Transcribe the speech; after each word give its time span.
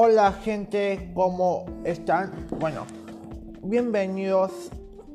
Hola 0.00 0.30
gente, 0.30 1.10
¿cómo 1.12 1.66
están? 1.82 2.46
Bueno, 2.60 2.86
bienvenidos 3.64 4.70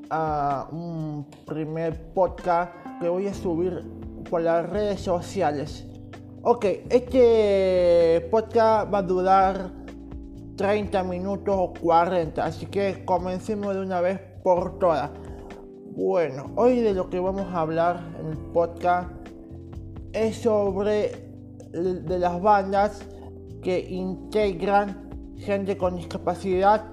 a 0.09 0.67
un 0.73 1.25
primer 1.45 2.11
podcast 2.13 2.73
que 2.99 3.07
voy 3.07 3.27
a 3.27 3.33
subir 3.33 3.81
por 4.29 4.41
las 4.41 4.69
redes 4.69 4.99
sociales. 4.99 5.85
Ok, 6.41 6.65
este 6.89 8.27
podcast 8.29 8.93
va 8.93 8.97
a 8.97 9.03
durar 9.03 9.71
30 10.57 11.01
minutos 11.05 11.55
o 11.57 11.73
40, 11.79 12.43
así 12.43 12.65
que 12.65 13.05
comencemos 13.05 13.73
de 13.75 13.83
una 13.83 14.01
vez 14.01 14.19
por 14.43 14.79
todas. 14.79 15.11
Bueno, 15.95 16.51
hoy 16.57 16.81
de 16.81 16.93
lo 16.93 17.09
que 17.09 17.21
vamos 17.21 17.47
a 17.53 17.61
hablar 17.61 18.01
en 18.19 18.31
el 18.31 18.37
podcast 18.51 19.09
es 20.11 20.35
sobre 20.35 21.29
de 21.71 22.19
las 22.19 22.41
bandas 22.41 23.12
que 23.63 23.79
integran 23.79 25.33
gente 25.37 25.77
con 25.77 25.95
discapacidad 25.95 26.85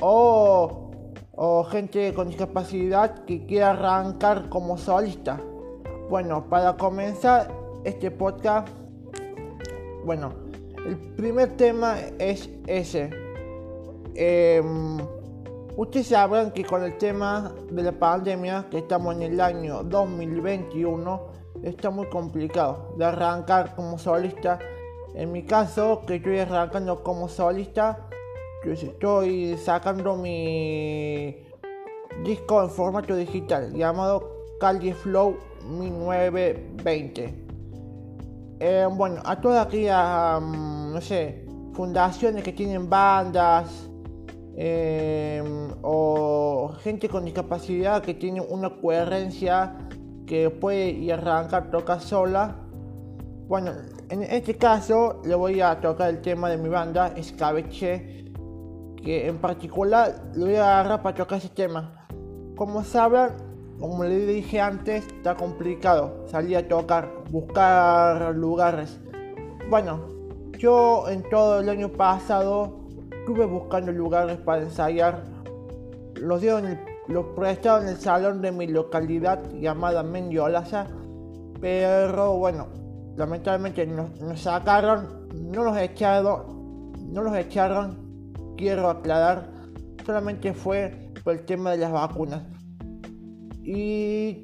o, 0.00 0.90
o 1.32 1.64
gente 1.64 2.12
con 2.14 2.28
discapacidad 2.28 3.24
que 3.24 3.46
quiera 3.46 3.70
arrancar 3.70 4.48
como 4.48 4.76
solista. 4.76 5.40
Bueno, 6.08 6.48
para 6.48 6.76
comenzar 6.76 7.48
este 7.84 8.10
podcast, 8.10 8.68
bueno, 10.04 10.32
el 10.86 10.96
primer 11.16 11.56
tema 11.56 11.96
es 12.18 12.48
ese. 12.66 13.10
Em, 14.14 14.98
ustedes 15.76 16.06
sabrán 16.06 16.52
que 16.52 16.64
con 16.64 16.82
el 16.84 16.96
tema 16.96 17.52
de 17.70 17.82
la 17.82 17.92
pandemia, 17.92 18.66
que 18.70 18.78
estamos 18.78 19.16
en 19.16 19.22
el 19.22 19.40
año 19.40 19.82
2021, 19.82 21.20
está 21.62 21.90
muy 21.90 22.06
complicado 22.06 22.94
de 22.96 23.04
arrancar 23.04 23.74
como 23.74 23.98
solista. 23.98 24.58
En 25.16 25.32
mi 25.32 25.44
caso, 25.44 26.02
que 26.06 26.16
estoy 26.16 26.40
arrancando 26.40 27.02
como 27.02 27.26
solista, 27.26 28.06
estoy 28.72 29.56
sacando 29.56 30.14
mi 30.14 31.36
disco 32.22 32.62
en 32.62 32.68
formato 32.68 33.16
digital 33.16 33.72
llamado 33.72 34.28
Calle 34.60 34.92
Flow 34.92 35.38
1920. 35.70 37.34
Eh, 38.60 38.88
bueno, 38.92 39.22
a 39.24 39.40
todas 39.40 39.66
aquellas, 39.66 40.42
mm, 40.42 40.96
fundaciones 41.72 42.42
que 42.44 42.52
tienen 42.52 42.90
bandas 42.90 43.88
eh, 44.54 45.42
o 45.82 46.72
gente 46.82 47.08
con 47.08 47.24
discapacidad 47.24 48.02
que 48.02 48.14
tiene 48.14 48.40
una 48.42 48.68
coherencia 48.80 49.76
que 50.26 50.50
puede 50.50 51.10
a 51.10 51.14
arrancar 51.14 51.70
tocar 51.70 52.00
sola. 52.00 52.65
Bueno, 53.48 53.72
en 54.08 54.22
este 54.22 54.56
caso 54.56 55.20
le 55.24 55.34
voy 55.34 55.60
a 55.60 55.80
tocar 55.80 56.10
el 56.10 56.20
tema 56.20 56.50
de 56.50 56.56
mi 56.56 56.68
banda, 56.68 57.12
Escabeche, 57.16 58.24
que 58.96 59.28
en 59.28 59.38
particular 59.38 60.30
lo 60.34 60.46
voy 60.46 60.56
a 60.56 60.80
agarrar 60.80 61.02
para 61.02 61.16
tocar 61.16 61.38
ese 61.38 61.50
tema. 61.50 62.06
Como 62.56 62.82
sabrán, 62.82 63.36
como 63.78 64.04
le 64.04 64.26
dije 64.26 64.60
antes, 64.60 65.06
está 65.06 65.36
complicado 65.36 66.26
salir 66.26 66.56
a 66.56 66.66
tocar, 66.66 67.08
buscar 67.30 68.34
lugares. 68.34 68.98
Bueno, 69.70 70.08
yo 70.58 71.08
en 71.08 71.22
todo 71.28 71.60
el 71.60 71.68
año 71.68 71.90
pasado 71.90 72.80
estuve 73.12 73.46
buscando 73.46 73.92
lugares 73.92 74.38
para 74.38 74.62
ensayar. 74.62 75.22
Los 76.14 76.40
dieron 76.40 76.66
el 76.66 76.96
los 77.08 77.26
prestaron 77.36 77.84
en 77.84 77.90
el 77.90 78.00
salón 78.00 78.42
de 78.42 78.50
mi 78.50 78.66
localidad 78.66 79.40
llamada 79.52 80.02
Mendiolaza, 80.02 80.88
pero 81.60 82.36
bueno, 82.36 82.66
lamentablemente 83.16 83.86
nos, 83.86 84.40
sacaron, 84.40 85.28
no 85.50 85.64
los 85.64 85.76
echaron, 85.76 86.92
no 87.12 87.22
los 87.22 87.36
echaron, 87.36 88.32
quiero 88.56 88.90
aclarar, 88.90 89.50
solamente 90.04 90.52
fue 90.52 91.12
por 91.24 91.34
el 91.34 91.44
tema 91.44 91.72
de 91.72 91.78
las 91.78 91.92
vacunas. 91.92 92.42
Y 93.62 94.42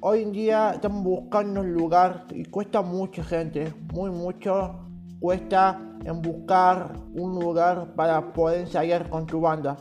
hoy 0.00 0.22
en 0.22 0.32
día 0.32 0.72
estamos 0.74 1.04
buscando 1.04 1.60
un 1.60 1.72
lugar 1.72 2.26
y 2.30 2.44
cuesta 2.44 2.82
mucho 2.82 3.22
gente, 3.22 3.72
muy 3.92 4.10
mucho. 4.10 4.80
Cuesta 5.20 5.80
en 6.04 6.20
buscar 6.20 6.92
un 7.14 7.40
lugar 7.40 7.94
para 7.94 8.32
poder 8.32 8.60
ensayar 8.60 9.08
con 9.08 9.26
tu 9.26 9.40
banda. 9.40 9.76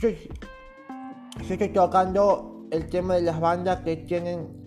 Yo 0.00 1.54
estoy 1.54 1.68
tocando 1.68 2.66
el 2.70 2.88
tema 2.88 3.14
de 3.14 3.22
las 3.22 3.38
bandas 3.38 3.80
que 3.80 3.96
tienen 3.98 4.61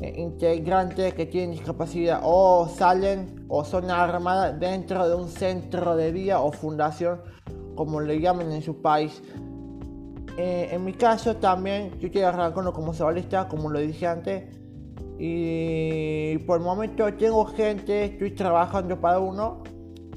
integrantes 0.00 1.14
que 1.14 1.26
tienen 1.26 1.52
discapacidad 1.52 2.20
o 2.22 2.68
salen 2.68 3.44
o 3.48 3.64
son 3.64 3.90
armadas 3.90 4.58
dentro 4.58 5.08
de 5.08 5.14
un 5.14 5.28
centro 5.28 5.96
de 5.96 6.12
día 6.12 6.40
o 6.40 6.52
fundación 6.52 7.20
como 7.74 8.00
le 8.00 8.20
llaman 8.20 8.52
en 8.52 8.62
su 8.62 8.80
país. 8.80 9.22
Eh, 10.36 10.68
en 10.70 10.84
mi 10.84 10.92
caso 10.92 11.36
también 11.36 11.98
yo 11.98 12.06
estoy 12.06 12.22
arrancando 12.22 12.72
como 12.72 12.94
solista 12.94 13.48
como 13.48 13.70
lo 13.70 13.80
dije 13.80 14.06
antes 14.06 14.44
y 15.18 16.38
por 16.38 16.58
el 16.58 16.64
momento 16.64 17.12
tengo 17.14 17.44
gente, 17.46 18.04
estoy 18.04 18.30
trabajando 18.32 19.00
para 19.00 19.18
uno 19.18 19.64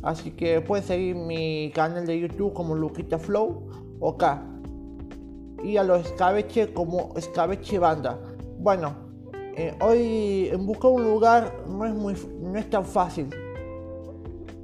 así 0.04 0.32
que 0.32 0.62
puedes 0.62 0.86
seguir 0.86 1.16
mi 1.16 1.72
canal 1.74 2.06
de 2.06 2.20
YouTube 2.20 2.54
como 2.54 2.76
Luquita 2.76 3.18
Flow 3.18 3.98
o 4.00 4.10
acá 4.12 4.46
y 5.64 5.78
a 5.78 5.84
los 5.84 6.06
escabeche 6.06 6.74
como 6.74 7.14
escabeche 7.16 7.80
banda. 7.80 8.20
Bueno, 8.60 9.11
eh, 9.56 9.76
hoy 9.82 10.50
en 10.52 10.66
buscar 10.66 10.92
un 10.92 11.04
lugar 11.04 11.64
no 11.68 11.86
es, 11.86 11.94
muy, 11.94 12.16
no 12.40 12.58
es 12.58 12.70
tan 12.70 12.86
fácil. 12.86 13.30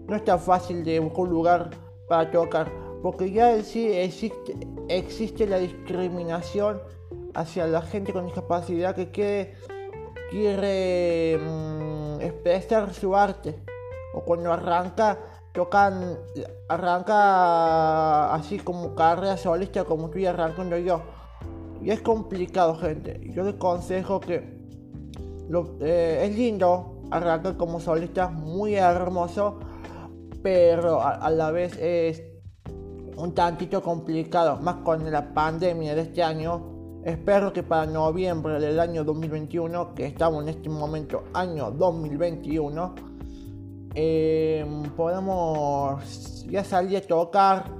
No 0.07 0.15
es 0.15 0.23
tan 0.23 0.39
fácil 0.39 0.83
de 0.83 0.99
buscar 0.99 1.21
un 1.21 1.29
lugar 1.29 1.69
para 2.07 2.31
tocar, 2.31 2.71
porque 3.03 3.29
ya 3.31 3.53
en 3.53 3.63
sí 3.63 3.91
existe, 3.91 4.55
existe 4.87 5.45
la 5.45 5.59
discriminación 5.59 6.81
hacia 7.33 7.67
la 7.67 7.81
gente 7.81 8.13
con 8.13 8.25
discapacidad 8.25 8.95
que 8.95 9.53
quiere, 10.31 11.37
mm, 11.37 12.21
expresar 12.21 12.93
su 12.93 13.15
arte. 13.15 13.55
O 14.13 14.21
cuando 14.21 14.53
arranca 14.53 15.19
tocan, 15.51 16.17
arranca 16.69 18.33
así 18.33 18.59
como 18.59 18.95
carrera 18.95 19.37
solista 19.37 19.83
como 19.83 20.07
estoy 20.07 20.25
arrancando 20.25 20.77
yo. 20.77 21.01
Y 21.81 21.91
es 21.91 22.01
complicado, 22.01 22.75
gente. 22.75 23.19
Yo 23.33 23.43
les 23.43 23.55
aconsejo 23.55 24.19
que 24.19 24.56
eh, 25.81 26.23
es 26.23 26.35
lindo 26.35 26.97
arrancar 27.11 27.55
como 27.57 27.79
solista, 27.79 28.29
muy 28.29 28.75
hermoso, 28.75 29.59
pero 30.41 31.01
a, 31.01 31.29
la 31.29 31.51
vez 31.51 31.77
es 31.77 32.23
un 33.15 33.33
tantito 33.33 33.81
complicado, 33.81 34.57
más 34.57 34.75
con 34.77 35.09
la 35.11 35.33
pandemia 35.33 35.95
de 35.95 36.01
este 36.01 36.23
año. 36.23 37.01
Espero 37.03 37.53
que 37.53 37.63
para 37.63 37.85
noviembre 37.85 38.59
del 38.59 38.79
año 38.79 39.03
2021, 39.03 39.95
que 39.95 40.05
estamos 40.05 40.43
en 40.43 40.49
este 40.49 40.69
momento, 40.69 41.23
año 41.33 41.71
2021, 41.71 42.95
eh, 43.95 44.65
podamos 44.95 46.45
ya 46.45 46.63
salir 46.63 46.97
a 46.97 47.01
tocar, 47.01 47.71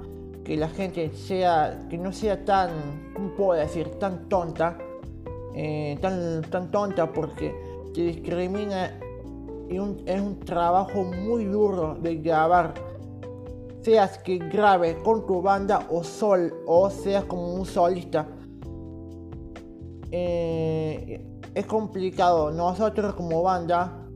que 0.42 0.56
la 0.56 0.68
gente 0.68 1.10
sea, 1.12 1.86
que 1.90 1.98
no 1.98 2.10
sea 2.12 2.42
tan, 2.44 3.12
¿cómo 3.14 3.34
puedo 3.36 3.60
decir?, 3.60 3.98
tan 3.98 4.30
tonta, 4.30 4.78
eh, 5.54 5.98
tan, 6.00 6.42
tan 6.50 6.70
tonta 6.70 7.12
porque 7.12 7.54
te 7.94 8.02
discrimina 8.02 8.98
y 9.68 9.76
es 9.76 10.20
un 10.20 10.40
trabajo 10.40 11.04
muy 11.04 11.44
duro 11.44 11.94
de 12.00 12.16
grabar. 12.16 12.74
Seas 13.82 14.18
que 14.18 14.38
grabe 14.38 14.98
con 15.02 15.26
tu 15.26 15.42
banda 15.42 15.86
o 15.90 16.02
sol, 16.02 16.52
o 16.66 16.90
seas 16.90 17.24
como 17.24 17.54
un 17.54 17.66
solista. 17.66 18.26
Eh, 20.10 21.24
es 21.54 21.66
complicado. 21.66 22.50
Nosotros 22.50 23.14
como 23.14 23.42
banda, 23.42 24.06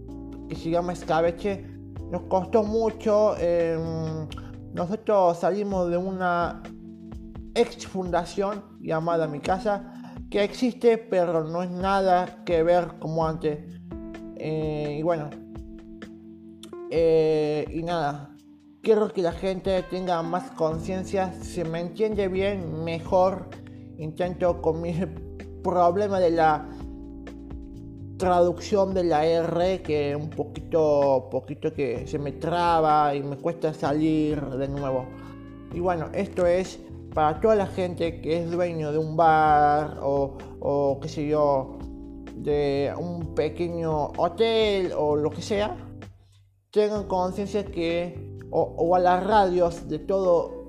que 0.49 0.57
se 0.57 0.71
llama 0.71 0.93
Escabeche, 0.93 1.65
nos 2.11 2.23
costó 2.23 2.63
mucho. 2.63 3.35
Em, 3.39 4.27
nosotros 4.73 5.39
salimos 5.39 5.91
de 5.91 5.97
una 5.97 6.63
ex 7.55 7.87
fundación 7.87 8.65
llamada 8.81 9.27
Mi 9.29 9.41
Casa, 9.41 9.93
que 10.33 10.43
existe, 10.43 10.97
pero 10.97 11.45
no 11.45 11.63
es 11.63 11.71
nada 11.71 12.43
que 12.47 12.63
ver 12.63 12.95
como 12.99 13.27
antes. 13.27 13.59
Eh, 14.37 14.97
y 14.99 15.03
bueno, 15.03 15.29
eh, 16.91 17.67
y 17.71 17.83
nada, 17.83 18.35
quiero 18.81 19.13
que 19.13 19.21
la 19.21 19.33
gente 19.33 19.83
tenga 19.91 20.23
más 20.23 20.51
conciencia, 20.53 21.35
se 21.35 21.65
me 21.67 21.81
entiende 21.81 22.29
bien, 22.29 22.83
mejor. 22.83 23.51
Intento 23.99 24.63
con 24.63 24.81
mi 24.81 24.95
problema 25.63 26.19
de 26.19 26.31
la 26.31 26.67
traducción 28.17 28.95
de 28.95 29.05
la 29.05 29.27
R 29.27 29.83
que 29.83 30.17
un 30.17 30.31
poquito, 30.31 31.29
poquito 31.31 31.75
que 31.75 32.07
se 32.07 32.19
me 32.19 32.33
traba 32.33 33.15
y 33.15 33.23
me 33.23 33.37
cuesta 33.37 33.75
salir 33.75 34.41
de 34.41 34.69
nuevo. 34.69 35.05
Y 35.75 35.81
bueno, 35.81 36.09
esto 36.15 36.47
es 36.47 36.81
para 37.15 37.41
toda 37.41 37.55
la 37.55 37.67
gente 37.67 38.21
que 38.21 38.43
es 38.43 38.51
dueño 38.51 38.93
de 38.93 38.99
un 38.99 39.17
bar 39.17 39.99
o, 40.03 40.37
o 40.61 40.99
qué 41.01 41.09
sé 41.09 41.27
yo, 41.27 41.79
de 42.35 42.93
un 42.99 43.35
pequeño 43.35 44.13
hotel 44.17 44.93
o 44.97 45.17
lo 45.17 45.31
que 45.31 45.43
sea, 45.43 45.77
tengan 46.71 47.07
conciencia 47.07 47.65
que 47.65 48.33
o, 48.51 48.95
a 48.95 48.99
las 48.99 49.25
radios 49.25 49.89
de 49.89 49.99
todo 49.99 50.67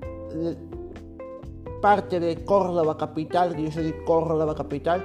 parte 1.82 2.20
de 2.20 2.46
Córdoba 2.46 2.98
capital, 2.98 3.56
que 3.56 3.64
yo 3.64 3.72
soy 3.72 3.84
de 3.84 4.04
Córdoba 4.06 4.56
capital, 4.56 5.04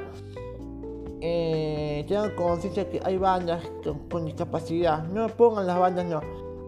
eh, 1.21 2.05
tengan 2.07 2.35
conciencia 2.37 2.89
que 2.89 3.01
hay 3.05 3.19
bandas 3.19 3.65
con, 4.09 4.25
discapacidad. 4.25 5.03
No 5.09 5.27
pongan 5.29 5.67
las 5.67 5.79
bandas, 5.79 6.07
no. 6.07 6.21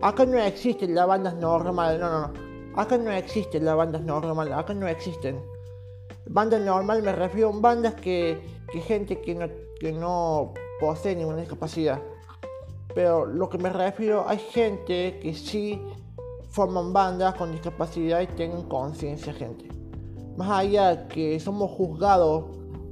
Acá 0.02 0.26
no 0.26 0.38
existen 0.38 0.94
las 0.94 1.06
bandas 1.06 1.34
normales, 1.36 2.00
no, 2.00 2.10
no, 2.10 2.20
no. 2.28 2.49
Acá 2.76 2.98
no 2.98 3.10
existen 3.10 3.64
las 3.64 3.76
bandas 3.76 4.02
normales, 4.02 4.54
acá 4.54 4.74
no 4.74 4.86
existen. 4.86 5.40
Bandas 6.26 6.60
normal 6.60 7.02
me 7.02 7.12
refiero 7.12 7.50
a 7.50 7.60
bandas 7.60 7.94
que, 7.94 8.40
que 8.70 8.80
gente 8.80 9.20
que 9.20 9.34
no, 9.34 9.46
que 9.80 9.92
no 9.92 10.54
posee 10.78 11.16
ninguna 11.16 11.38
discapacidad. 11.38 12.00
Pero 12.94 13.26
lo 13.26 13.48
que 13.48 13.58
me 13.58 13.70
refiero, 13.70 14.24
hay 14.28 14.38
gente 14.38 15.18
que 15.20 15.34
sí 15.34 15.80
forman 16.50 16.92
bandas 16.92 17.34
con 17.34 17.52
discapacidad 17.52 18.20
y 18.20 18.26
tienen 18.28 18.62
conciencia, 18.62 19.32
gente. 19.32 19.68
Más 20.36 20.50
allá 20.50 21.08
que 21.08 21.38
somos 21.40 21.70
juzgados 21.70 22.44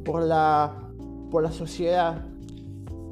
por 0.05 0.23
la 0.23 0.85
por 1.31 1.43
la 1.43 1.53
sociedad 1.53 2.25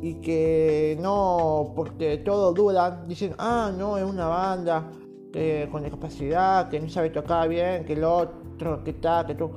y 0.01 0.15
que 0.21 0.97
no, 1.01 1.73
porque 1.75 2.19
todo 2.19 2.53
dudan, 2.53 3.07
dicen, 3.09 3.35
ah, 3.39 3.73
no, 3.77 3.99
es 3.99 4.05
una 4.05 4.27
banda 4.29 4.91
con 5.71 5.83
discapacidad, 5.83 6.69
que 6.69 6.81
no 6.81 6.89
sabe 6.89 7.11
tocar 7.11 7.49
bien, 7.49 7.85
que 7.85 7.93
el 7.95 8.05
otro, 8.05 8.83
que 8.85 8.95
tal, 8.95 9.27
que 9.27 9.35
tú. 9.35 9.51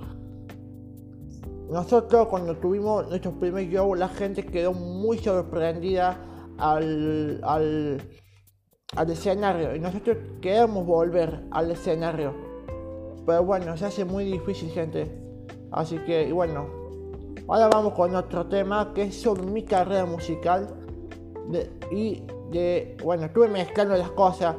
Nosotros 1.69 2.27
cuando 2.27 2.57
tuvimos 2.57 3.07
nuestro 3.09 3.31
primer 3.31 3.69
show, 3.69 3.93
la 3.95 4.09
gente 4.09 4.43
quedó 4.43 4.73
muy 4.73 5.17
sorprendida 5.19 6.17
al, 6.57 7.39
al, 7.43 8.01
al 8.95 9.09
escenario 9.11 9.75
y 9.75 9.79
nosotros 9.79 10.17
queremos 10.41 10.85
volver 10.85 11.43
al 11.51 11.71
escenario. 11.71 12.33
Pero 13.25 13.43
bueno, 13.43 13.77
se 13.77 13.85
hace 13.85 14.05
muy 14.05 14.25
difícil, 14.25 14.69
gente. 14.71 15.11
Así 15.71 15.99
que, 15.99 16.33
bueno, 16.33 16.79
Ahora 17.49 17.67
vamos 17.67 17.93
con 17.93 18.15
otro 18.15 18.45
tema 18.45 18.93
que 18.93 19.03
es 19.05 19.21
sobre 19.21 19.41
mi 19.41 19.63
carrera 19.63 20.05
musical. 20.05 20.67
y 21.91 22.21
de, 22.51 22.95
bueno, 23.03 23.25
estuve 23.25 23.47
mezclando 23.47 23.95
las 23.95 24.11
cosas, 24.11 24.55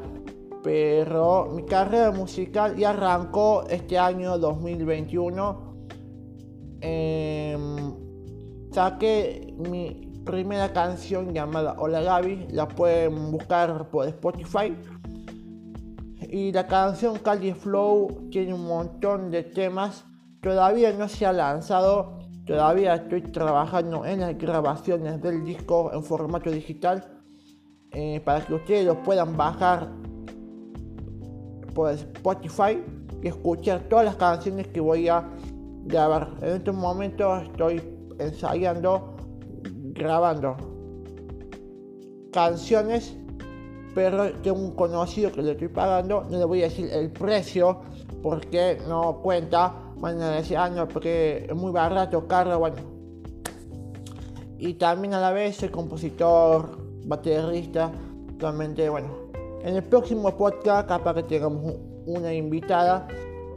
pero 0.63 1.47
mi 1.47 1.65
carrera 1.65 2.11
musical 2.11 2.77
ya 2.77 2.91
arrancó 2.91 3.65
este 3.69 3.99
año 3.99 4.39
2021. 4.39 5.77
Em, 6.81 7.95
saqué 8.73 9.55
mi 9.57 10.23
primera 10.25 10.73
canción 10.73 11.33
llamada 11.33 11.77
Hola 11.79 12.03
Gaby, 12.03 12.49
la 12.51 12.69
pueden 12.69 13.33
buscar 13.33 13.89
por 13.91 14.07
Spotify. 14.07 14.77
Y 16.29 16.53
la 16.53 16.67
canción 16.67 17.19
Cali 17.19 17.53
Flow 17.53 18.29
tiene 18.31 18.55
un 18.55 18.67
montón 18.67 19.31
de 19.31 19.43
temas, 19.43 20.05
todavía 20.41 20.93
no 20.93 21.09
se 21.09 21.27
ha 21.27 21.33
lanzado. 21.33 22.21
Todavía 22.47 22.95
estoy 22.95 23.23
trabajando 23.23 24.05
en 24.05 24.21
las 24.21 24.37
grabaciones 24.37 25.23
del 25.23 25.45
disco 25.45 25.93
en 25.93 26.03
formato 26.03 26.51
digital. 26.51 27.21
Eh, 27.93 28.21
para 28.25 28.45
que 28.45 28.55
ustedes 28.55 28.87
lo 28.87 29.01
puedan 29.05 29.37
bajar 29.37 29.89
por 31.75 31.91
Spotify 31.91 32.83
y 33.23 33.29
escuchar 33.29 33.81
todas 33.89 34.05
las 34.05 34.17
canciones 34.17 34.67
que 34.69 34.81
voy 34.81 35.09
a 35.09 35.29
grabar. 35.85 36.35
En 36.43 36.57
este 36.57 36.73
momento 36.73 37.37
estoy 37.39 37.83
ensayando, 38.19 39.17
grabando 39.93 40.57
canciones, 42.33 43.17
pero 43.95 44.33
tengo 44.43 44.59
un 44.59 44.75
conocido 44.77 45.33
que 45.33 45.43
le 45.43 45.53
estoy 45.53 45.69
pagando. 45.69 46.25
No 46.31 46.39
le 46.39 46.45
voy 46.45 46.61
a 46.63 46.65
decir 46.65 46.89
el 46.93 47.11
precio 47.11 47.81
porque 48.23 48.79
no 48.89 49.21
cuenta 49.23 49.91
bueno, 50.01 50.25
a 50.25 50.71
no, 50.71 50.89
porque 50.89 51.47
es 51.47 51.55
muy 51.55 51.73
barato, 51.73 52.27
caro, 52.27 52.59
bueno. 52.59 52.77
Y 54.59 54.75
también 54.75 55.13
a 55.13 55.21
la 55.21 55.31
vez 55.31 55.57
soy 55.57 55.69
compositor, 55.69 56.79
baterista, 57.05 57.93
realmente, 58.39 58.89
bueno. 58.89 59.30
En 59.63 59.77
el 59.77 59.83
próximo 59.83 60.35
podcast 60.39 60.89
capaz 60.89 61.15
que 61.17 61.23
tengamos 61.25 61.75
una 62.07 62.33
invitada 62.33 63.07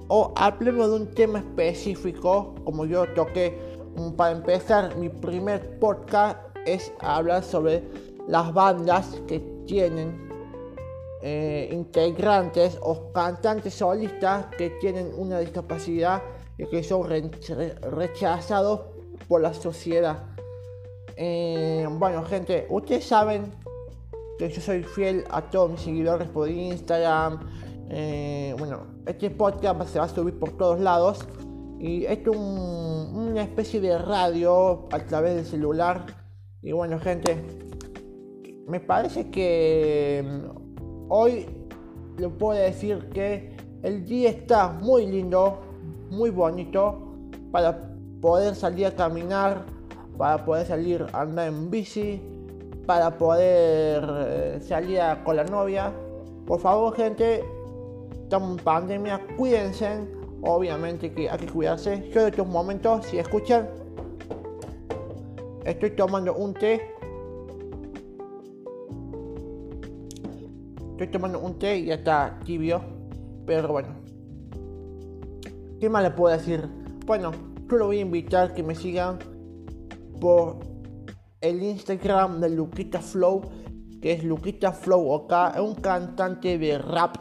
o 0.09 0.33
hablemos 0.35 0.89
de 0.89 0.95
un 0.97 1.11
tema 1.11 1.39
específico, 1.39 2.55
como 2.65 2.85
yo 2.85 3.05
toqué. 3.13 3.57
Para 4.17 4.31
empezar, 4.31 4.97
mi 4.97 5.07
primer 5.07 5.79
podcast 5.79 6.37
es 6.65 6.91
hablar 6.99 7.41
sobre 7.41 7.83
las 8.27 8.53
bandas 8.53 9.21
que 9.27 9.39
tienen 9.65 10.29
eh, 11.21 11.69
integrantes 11.71 12.77
o 12.81 13.13
cantantes 13.13 13.75
solistas 13.75 14.47
que 14.57 14.71
tienen 14.81 15.09
una 15.15 15.39
discapacidad 15.39 16.21
y 16.57 16.65
que 16.65 16.83
son 16.83 17.09
rechazados 17.09 18.81
por 19.29 19.39
la 19.39 19.53
sociedad. 19.53 20.25
Eh, 21.15 21.87
bueno, 21.91 22.25
gente, 22.25 22.67
ustedes 22.69 23.05
saben 23.05 23.53
que 24.37 24.49
yo 24.49 24.61
soy 24.61 24.83
fiel 24.83 25.23
a 25.29 25.41
todos 25.49 25.71
mis 25.71 25.81
seguidores 25.81 26.27
por 26.29 26.49
Instagram. 26.49 27.39
Eh, 27.89 28.55
bueno, 28.57 28.87
este 29.05 29.29
podcast 29.29 29.87
se 29.87 29.99
va 29.99 30.05
a 30.05 30.09
subir 30.09 30.37
por 30.39 30.57
todos 30.57 30.79
lados. 30.79 31.27
Y 31.79 32.05
esto 32.05 32.31
es 32.31 32.37
una 32.37 33.43
especie 33.43 33.81
de 33.81 33.97
radio 33.97 34.87
a 34.91 34.99
través 34.99 35.35
del 35.35 35.45
celular. 35.45 36.05
Y 36.61 36.71
bueno, 36.71 36.99
gente, 36.99 37.37
me 38.67 38.79
parece 38.79 39.29
que 39.29 40.23
mm, 40.25 41.09
hoy 41.09 41.45
le 42.17 42.29
puedo 42.29 42.59
decir 42.59 43.09
que 43.09 43.57
el 43.81 44.05
día 44.05 44.29
está 44.29 44.69
muy 44.69 45.05
lindo 45.07 45.59
muy 46.09 46.29
bonito 46.29 47.17
para 47.51 47.93
poder 48.21 48.55
salir 48.55 48.85
a 48.85 48.95
caminar, 48.95 49.65
para 50.17 50.45
poder 50.45 50.65
salir 50.65 51.05
a 51.11 51.21
andar 51.21 51.47
en 51.49 51.69
bici, 51.69 52.21
para 52.85 53.17
poder 53.17 54.03
eh, 54.27 54.59
salir 54.61 54.99
con 55.23 55.35
la 55.35 55.43
novia. 55.43 55.91
Por 56.45 56.59
favor, 56.59 56.95
gente, 56.95 57.43
estamos 58.23 58.57
en 58.57 58.63
pandemia, 58.63 59.21
cuídense. 59.37 60.07
Obviamente 60.41 61.13
que 61.13 61.29
hay 61.29 61.37
que 61.37 61.47
cuidarse. 61.47 62.09
Yo 62.13 62.21
en 62.21 62.27
estos 62.27 62.47
momentos, 62.47 63.05
si 63.05 63.17
escuchan, 63.17 63.69
estoy 65.63 65.91
tomando 65.91 66.35
un 66.35 66.53
té. 66.53 66.93
Estoy 70.91 71.07
tomando 71.07 71.39
un 71.39 71.57
té 71.57 71.77
y 71.77 71.85
ya 71.85 71.95
está 71.95 72.37
tibio. 72.43 72.81
Pero 73.45 73.69
bueno, 73.69 74.03
¿Qué 75.83 75.89
más 75.89 76.01
le 76.01 76.11
puedo 76.11 76.33
decir? 76.33 76.65
Bueno, 77.05 77.33
yo 77.69 77.75
lo 77.75 77.87
voy 77.87 77.97
a 77.97 78.01
invitar 78.03 78.53
que 78.53 78.63
me 78.63 78.73
sigan 78.73 79.19
por 80.21 80.55
el 81.43 81.61
Instagram 81.61 82.39
de 82.39 82.49
Luquita 82.49 83.01
Flow, 83.01 83.41
que 84.01 84.13
es 84.13 84.23
Luquita 84.23 84.71
Flow 84.71 85.13
acá, 85.13 85.51
es 85.55 85.59
un 85.59 85.75
cantante 85.75 86.57
de 86.57 86.77
rap 86.77 87.17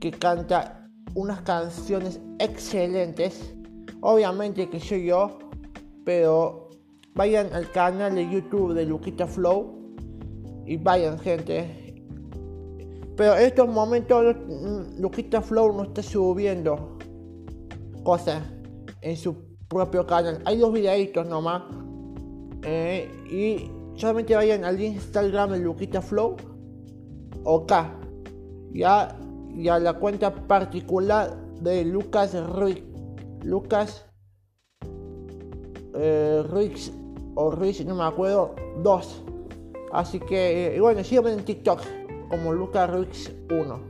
que 0.00 0.10
canta 0.10 0.84
unas 1.14 1.40
canciones 1.42 2.20
excelentes. 2.40 3.54
Obviamente 4.00 4.68
que 4.68 4.80
soy 4.80 5.06
yo, 5.06 5.38
pero 6.04 6.70
vayan 7.14 7.52
al 7.52 7.70
canal 7.70 8.16
de 8.16 8.28
YouTube 8.28 8.74
de 8.74 8.84
Luquita 8.84 9.28
Flow 9.28 9.94
y 10.66 10.76
vayan 10.76 11.20
gente. 11.20 12.04
Pero 13.16 13.36
en 13.36 13.42
estos 13.42 13.68
momentos 13.68 14.36
Luquita 14.98 15.40
Flow 15.40 15.72
no 15.72 15.84
está 15.84 16.02
subiendo 16.02 16.98
cosas 18.02 18.42
en 19.02 19.16
su 19.16 19.36
propio 19.68 20.04
canal. 20.04 20.42
Hay 20.44 20.56
dos 20.56 20.72
videitos 20.72 21.26
nomás. 21.28 21.62
Eh, 22.62 23.10
y 23.30 23.70
solamente 23.98 24.34
vayan 24.34 24.64
al 24.64 24.80
Instagram 24.80 25.52
de 25.52 25.58
Luquita 25.60 26.02
Flow. 26.02 26.36
Ok. 27.44 27.72
Ya, 28.72 29.16
ya 29.54 29.78
la 29.78 29.94
cuenta 29.94 30.34
particular 30.34 31.36
de 31.60 31.84
Lucas 31.84 32.34
Ruiz. 32.50 32.82
Lucas 33.42 34.04
eh, 35.94 36.44
Ruiz 36.48 36.92
o 37.34 37.50
Ruiz, 37.50 37.84
no 37.84 37.94
me 37.94 38.04
acuerdo. 38.04 38.54
Dos. 38.82 39.24
Así 39.92 40.20
que, 40.20 40.76
eh, 40.76 40.80
bueno, 40.80 41.02
síganme 41.02 41.32
en 41.32 41.44
TikTok 41.44 41.80
como 42.28 42.52
Lucas 42.52 42.90
Ruiz 42.90 43.32
1. 43.50 43.80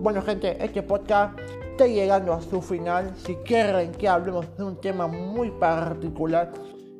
Bueno, 0.00 0.22
gente, 0.22 0.56
este 0.64 0.82
podcast 0.82 1.38
está 1.70 1.86
llegando 1.86 2.32
a 2.32 2.40
su 2.40 2.60
final. 2.62 3.14
Si 3.16 3.34
quieren 3.36 3.92
que 3.92 4.08
hablemos 4.08 4.46
de 4.56 4.64
un 4.64 4.76
tema 4.80 5.06
muy 5.06 5.50
particular 5.50 6.52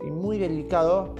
y 0.04 0.11
muy 0.11 0.38
delicado, 0.38 1.14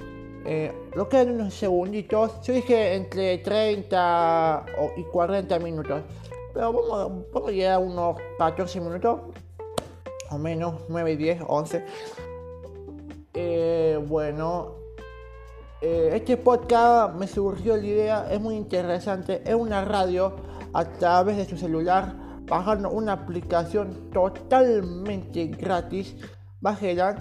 eh, 0.45 0.73
lo 0.95 1.07
quedan 1.07 1.31
unos 1.31 1.53
segunditos. 1.53 2.41
Yo 2.41 2.53
dije 2.53 2.95
entre 2.95 3.37
30 3.39 4.65
y 4.97 5.03
40 5.03 5.59
minutos. 5.59 6.01
Pero 6.53 6.73
vamos, 6.73 7.25
vamos 7.33 7.49
a 7.49 7.51
llegar 7.51 7.73
a 7.73 7.79
unos 7.79 8.17
14 8.37 8.79
minutos. 8.81 9.21
O 10.29 10.37
menos, 10.37 10.81
9, 10.89 11.17
10, 11.17 11.41
11. 11.47 11.85
bueno, 14.07 14.75
eh, 15.85 16.11
este 16.13 16.37
podcast 16.37 17.13
me 17.15 17.27
surgió 17.27 17.75
la 17.75 17.85
idea, 17.85 18.27
es 18.31 18.39
muy 18.39 18.55
interesante. 18.55 19.41
Es 19.45 19.53
una 19.53 19.83
radio 19.83 20.33
a 20.71 20.85
través 20.85 21.35
de 21.35 21.45
su 21.45 21.57
celular 21.57 22.15
bajando 22.45 22.89
una 22.89 23.11
aplicación 23.13 24.09
totalmente 24.11 25.47
gratis. 25.47 26.15
Bájela. 26.61 27.17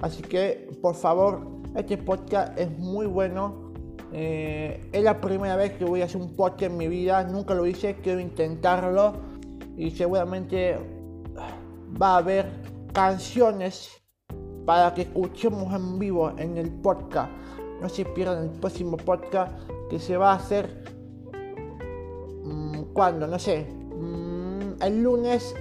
Así 0.00 0.22
que 0.22 0.70
por 0.82 0.94
favor, 0.94 1.46
este 1.74 1.98
podcast 1.98 2.58
es 2.58 2.70
muy 2.78 3.06
bueno. 3.06 3.72
Eh, 4.12 4.88
es 4.92 5.02
la 5.02 5.20
primera 5.20 5.56
vez 5.56 5.72
que 5.72 5.84
voy 5.84 6.02
a 6.02 6.04
hacer 6.04 6.20
un 6.20 6.34
podcast 6.34 6.70
en 6.70 6.76
mi 6.76 6.88
vida. 6.88 7.24
Nunca 7.24 7.54
lo 7.54 7.66
hice, 7.66 7.96
quiero 7.96 8.20
intentarlo. 8.20 9.14
Y 9.76 9.90
seguramente 9.90 10.76
va 12.00 12.14
a 12.14 12.16
haber 12.18 12.46
canciones 12.92 13.90
para 14.64 14.94
que 14.94 15.02
escuchemos 15.02 15.72
en 15.74 15.98
vivo 15.98 16.32
en 16.38 16.56
el 16.56 16.70
podcast. 16.70 17.30
No 17.80 17.88
se 17.88 18.04
pierdan 18.04 18.44
el 18.44 18.50
próximo 18.50 18.96
podcast 18.96 19.52
que 19.90 19.98
se 19.98 20.16
va 20.16 20.32
a 20.32 20.36
hacer 20.36 20.84
mmm, 22.42 22.82
cuando, 22.92 23.26
no 23.26 23.38
sé, 23.38 23.66
mmm, 23.66 24.82
el 24.82 25.02
lunes 25.02 25.54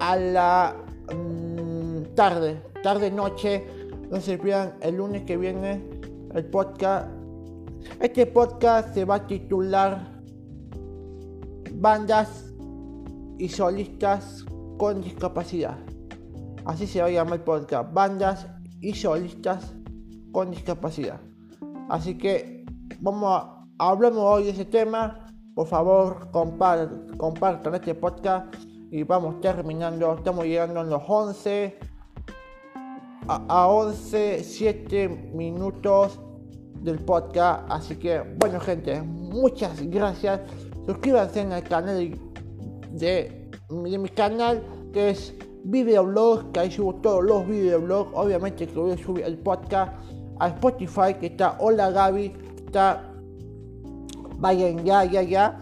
a 0.00 0.16
la 0.16 0.76
mmm, 1.14 2.14
tarde, 2.14 2.62
tarde 2.82 3.10
noche. 3.10 3.77
No 4.10 4.20
se 4.20 4.38
pierdan 4.38 4.74
el 4.80 4.96
lunes 4.96 5.24
que 5.24 5.36
viene 5.36 5.84
el 6.34 6.44
podcast. 6.46 7.08
Este 8.00 8.24
podcast 8.26 8.94
se 8.94 9.04
va 9.04 9.16
a 9.16 9.26
titular 9.26 10.18
Bandas 11.74 12.52
y 13.38 13.48
solistas 13.48 14.44
con 14.78 15.02
discapacidad. 15.02 15.76
Así 16.64 16.86
se 16.86 17.02
va 17.02 17.08
a 17.08 17.10
llamar 17.10 17.34
el 17.34 17.44
podcast. 17.44 17.92
Bandas 17.92 18.46
y 18.80 18.94
solistas 18.94 19.74
con 20.32 20.50
discapacidad. 20.50 21.20
Así 21.90 22.16
que 22.16 22.64
vamos 23.00 23.30
a 23.30 23.58
hablamos 23.78 24.22
hoy 24.24 24.44
de 24.44 24.50
ese 24.50 24.64
tema. 24.64 25.26
Por 25.54 25.66
favor, 25.66 26.30
compartan 26.30 27.74
este 27.74 27.94
podcast 27.94 28.54
y 28.90 29.02
vamos 29.02 29.40
terminando. 29.40 30.14
Estamos 30.14 30.44
llegando 30.46 30.80
a 30.80 30.84
los 30.84 31.02
11 31.06 31.78
a, 33.28 33.44
a 33.48 33.68
11 33.68 34.42
7 34.42 35.08
minutos 35.34 36.18
del 36.82 36.98
podcast. 36.98 37.64
Así 37.70 37.96
que, 37.96 38.20
bueno, 38.38 38.60
gente, 38.60 39.00
muchas 39.02 39.80
gracias. 39.82 40.40
Suscríbanse 40.86 41.40
en 41.40 41.52
el 41.52 41.62
canal 41.64 42.18
de, 42.92 43.50
mi 43.70 44.08
canal 44.08 44.62
que 44.92 45.10
es 45.10 45.34
videoblog, 45.64 46.52
que 46.52 46.60
ahí 46.60 46.70
subo 46.70 46.94
todos 46.96 47.24
los 47.24 47.46
videoblogs. 47.46 48.10
Obviamente 48.14 48.66
que 48.66 48.78
voy 48.78 48.92
a 48.92 48.96
subir 48.96 49.24
el 49.24 49.38
podcast 49.38 49.92
a 50.40 50.48
Spotify, 50.48 51.14
que 51.20 51.26
está 51.26 51.56
Hola 51.60 51.90
Gaby, 51.90 52.32
está 52.66 53.12
vayan 54.38 54.84
ya, 54.84 55.04
ya, 55.04 55.22
ya. 55.22 55.60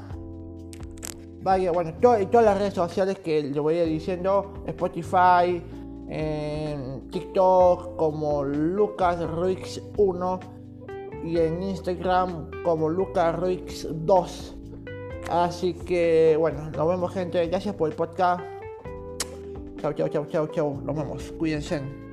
Vaya, 1.43 1.71
bueno, 1.71 1.95
todas 2.01 2.45
las 2.45 2.59
redes 2.59 2.75
sociales 2.75 3.19
que 3.21 3.43
le 3.43 3.61
voy 3.61 3.79
a 3.79 3.85
ir 3.85 3.91
diciendo, 3.91 4.55
Spotify, 4.67 5.63
en 6.09 7.09
TikTok 7.11 7.97
como 7.97 8.45
Lucas 8.45 9.19
1 9.97 10.41
y 11.25 11.39
en 11.39 11.63
Instagram 11.63 12.51
como 12.65 12.89
Lucas 12.89 13.37
2. 13.91 14.57
Así 15.31 15.75
que 15.75 16.37
bueno, 16.39 16.71
nos 16.71 16.89
vemos 16.89 17.13
gente, 17.13 17.45
gracias 17.49 17.75
por 17.75 17.91
el 17.91 17.97
podcast. 17.97 18.43
Chao, 19.81 19.93
chao, 19.93 20.09
chao, 20.09 20.27
chao, 20.27 20.47
chao, 20.49 20.81
nos 20.85 20.97
vemos, 20.97 21.33
cuídense. 21.39 22.06